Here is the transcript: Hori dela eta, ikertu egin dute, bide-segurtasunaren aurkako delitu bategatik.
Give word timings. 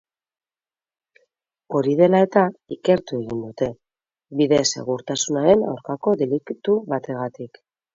Hori 1.79 1.93
dela 1.99 2.23
eta, 2.29 2.47
ikertu 2.77 3.19
egin 3.21 3.45
dute, 3.45 3.71
bide-segurtasunaren 4.43 5.67
aurkako 5.77 6.21
delitu 6.27 6.81
bategatik. 6.95 7.67